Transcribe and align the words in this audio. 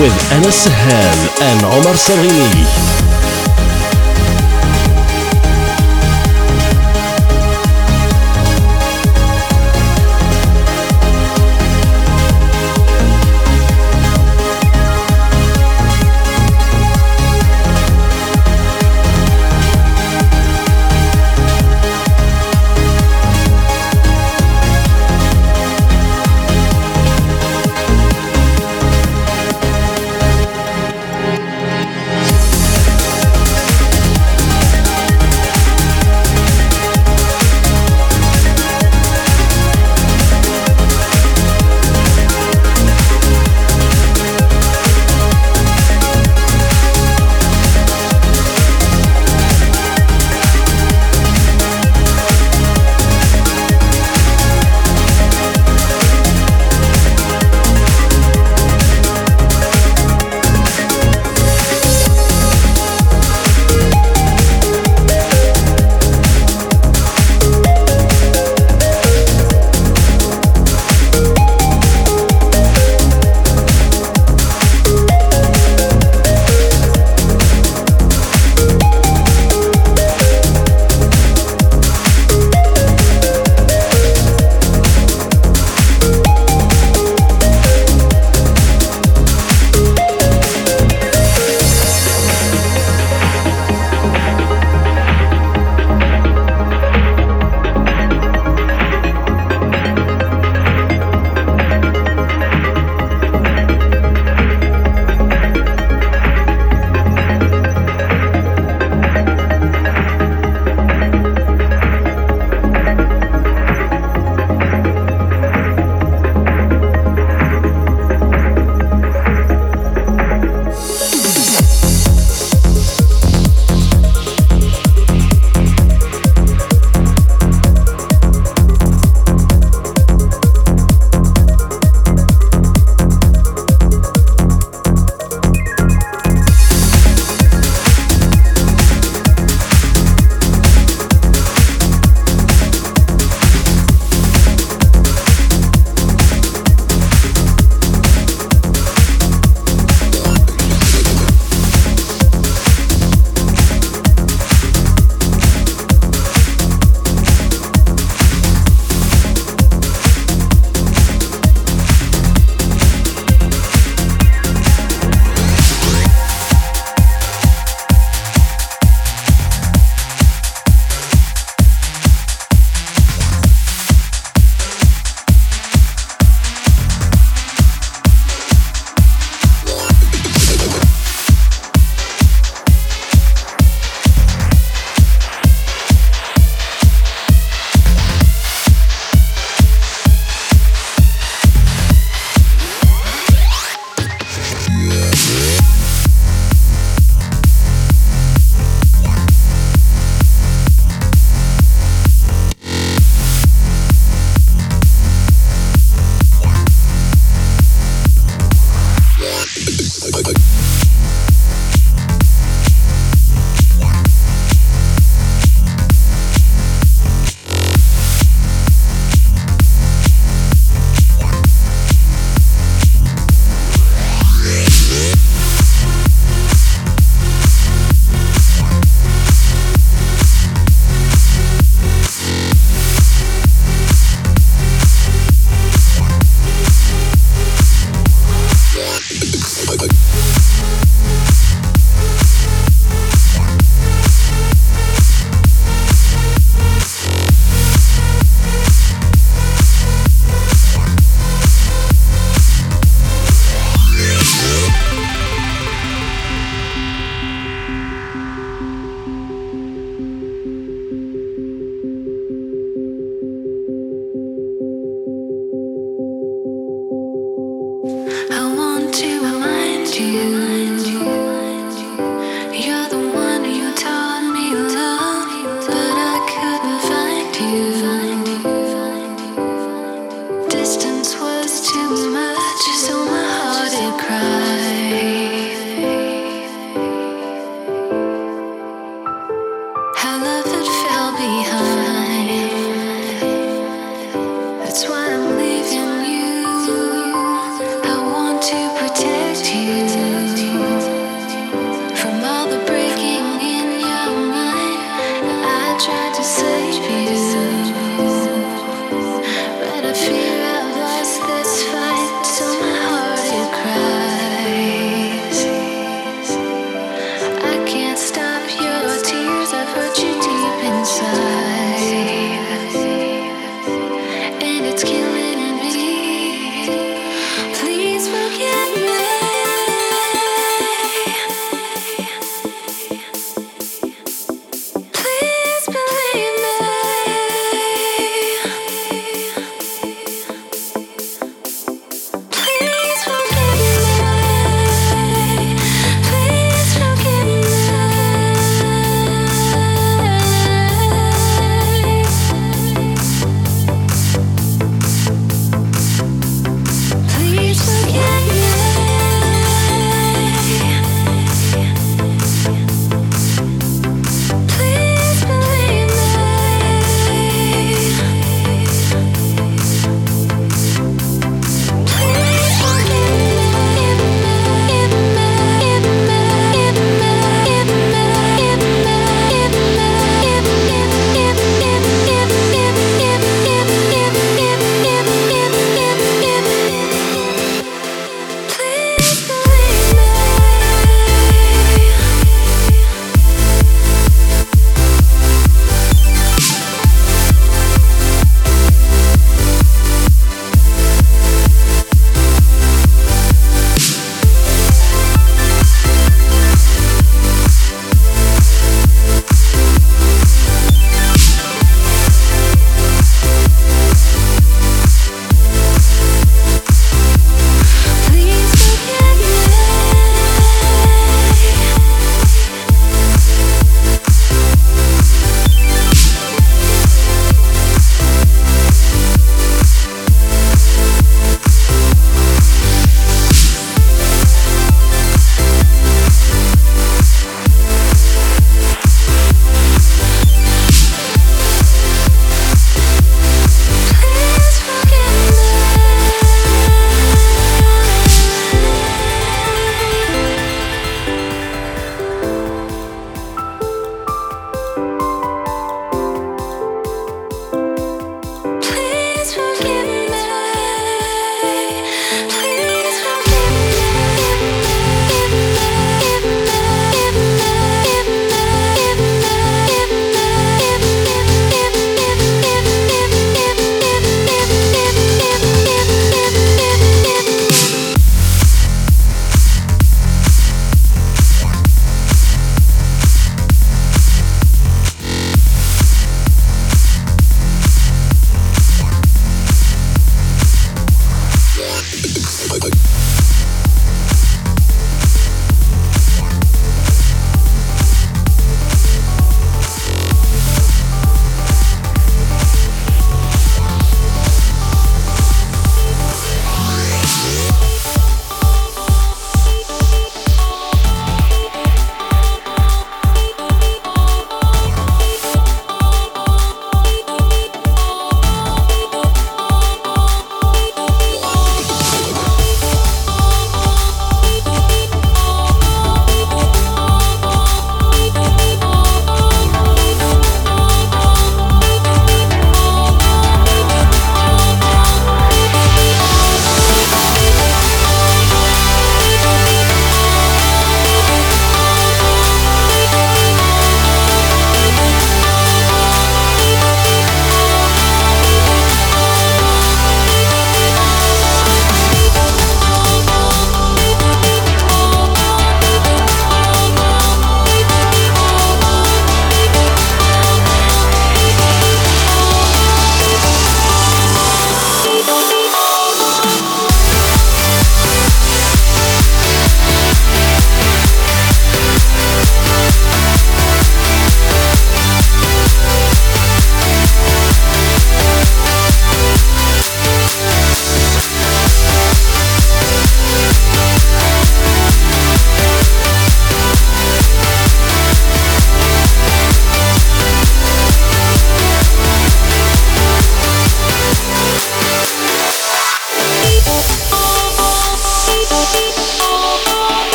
Trance 0.00 0.12
Feeling 0.12 0.12
with 0.12 0.32
Anas 0.32 0.54
Sahel 0.54 1.28
and 1.42 1.64
Omar 1.64 1.94
Sarini. 1.94 2.99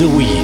The 0.00 0.08
week. 0.08 0.39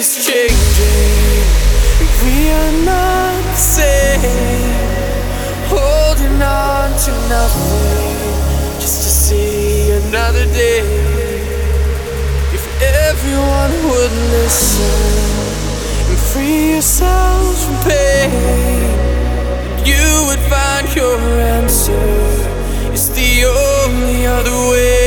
is 0.00 0.24
changing. 0.26 1.44
We 2.24 2.48
are 2.48 2.72
not 2.88 3.42
the 3.44 3.60
same. 3.76 4.72
Holding 5.68 6.40
on 6.40 6.88
to 7.04 7.12
nothing 7.28 8.80
just 8.80 8.98
to 9.04 9.10
see 9.24 9.90
another 10.02 10.46
day. 10.56 10.80
If 12.56 12.64
everyone 13.08 13.72
would 13.90 14.14
listen 14.36 15.00
and 16.08 16.18
free 16.30 16.72
yourselves 16.72 17.64
from 17.64 17.76
pain, 17.84 18.80
you 19.84 20.06
would 20.28 20.42
find 20.54 20.86
your 20.96 21.18
answer. 21.58 22.06
It's 22.94 23.08
the 23.10 23.44
only 23.44 24.26
other 24.26 24.58
way. 24.70 24.99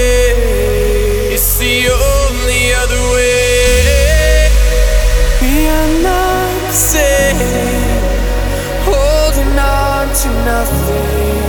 Holding 8.87 9.53
on 9.57 10.07
to 10.21 10.29
nothing 10.45 11.41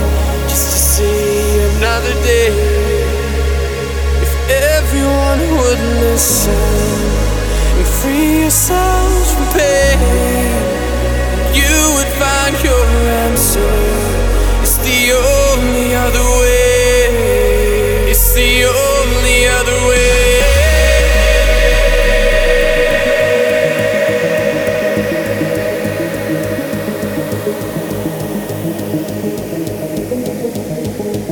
just 0.49 0.67
to 0.73 0.77
see 0.77 1.59
another 1.77 2.13
day. 2.23 2.53
If 4.25 4.33
everyone 4.49 5.41
would 5.57 5.81
listen 6.05 6.53
and 7.77 7.87
free 7.99 8.41
yourselves 8.41 9.33
from 9.33 9.47
pain, 9.53 10.34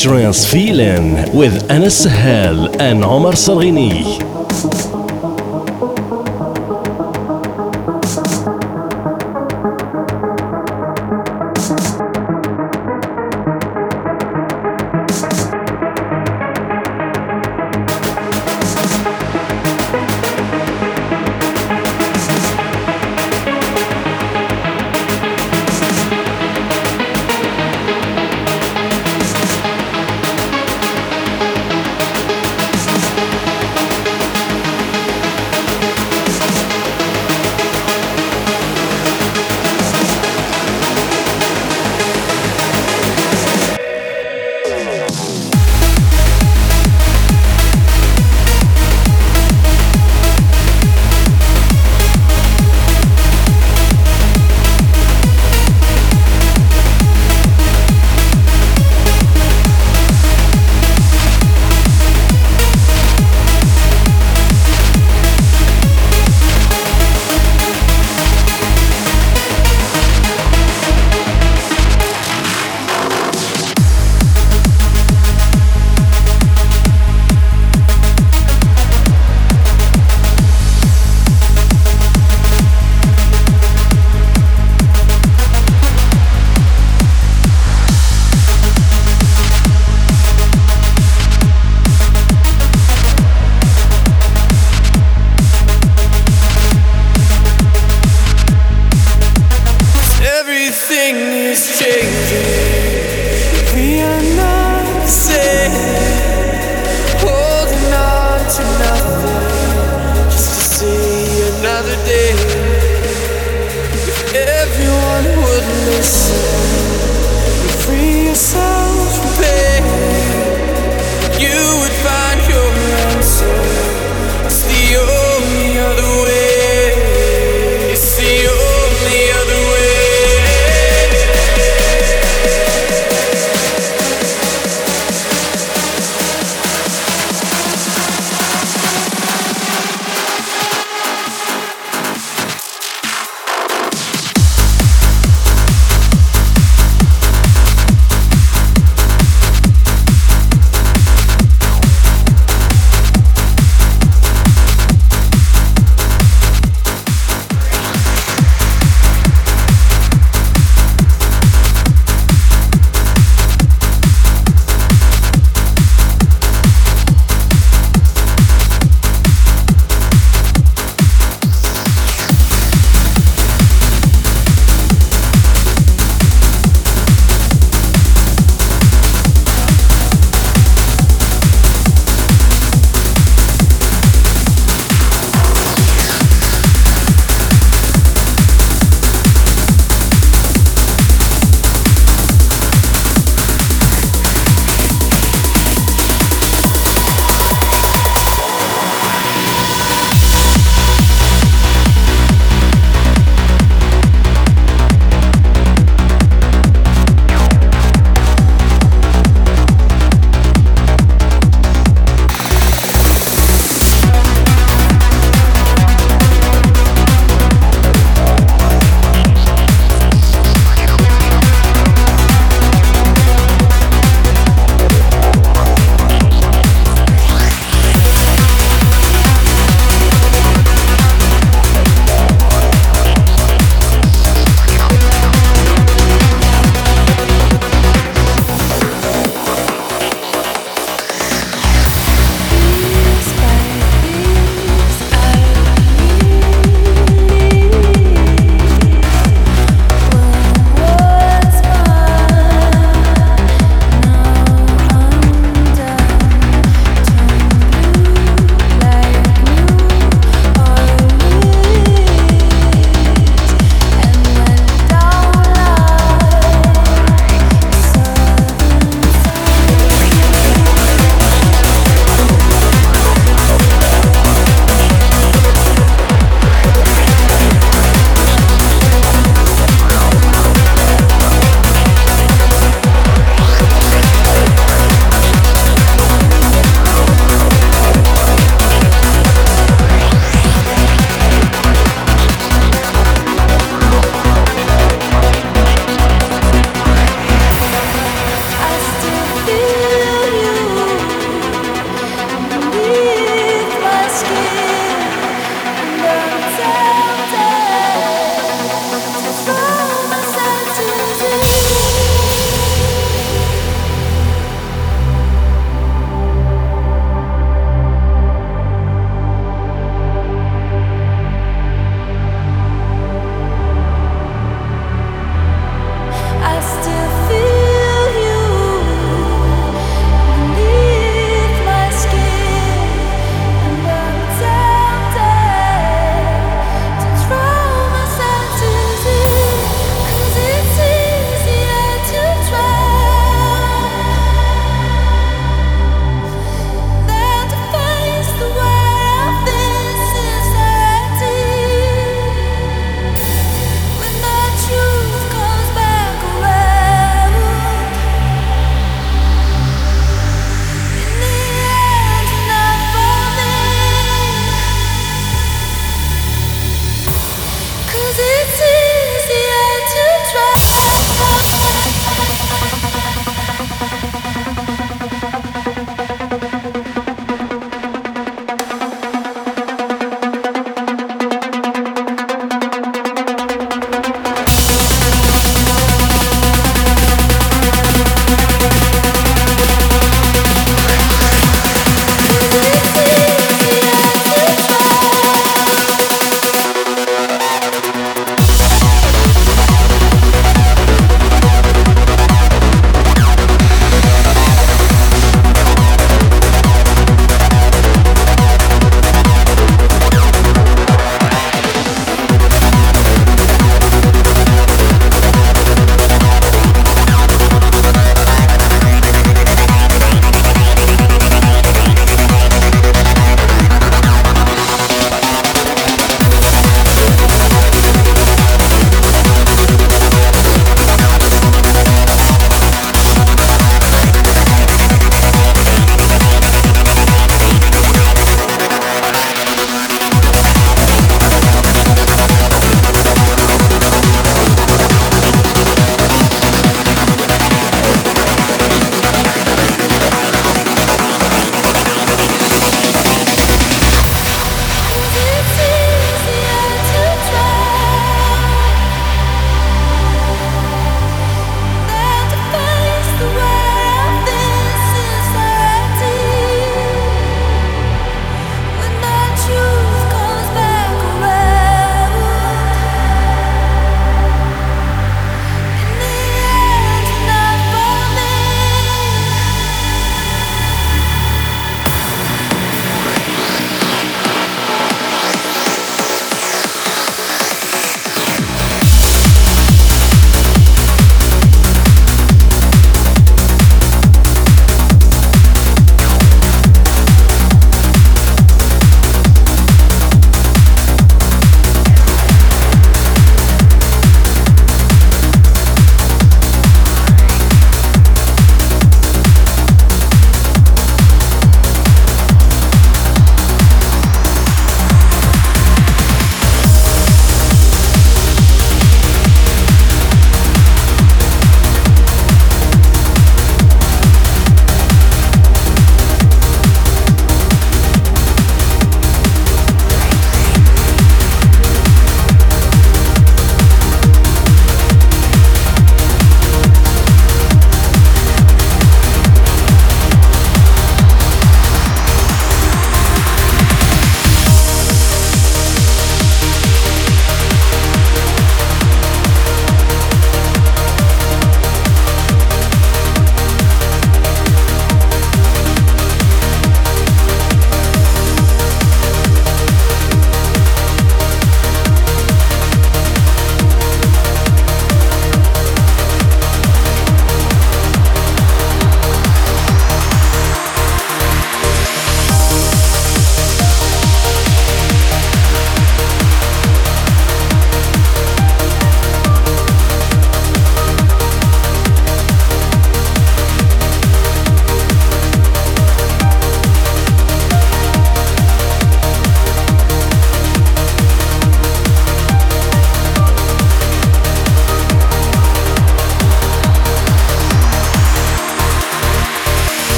Trance 0.00 0.50
Feeling 0.50 1.30
with 1.36 1.70
Anas 1.70 2.04
Sahel 2.04 2.74
and 2.80 3.04
Omar 3.04 3.32
Sarghini. 3.32 4.39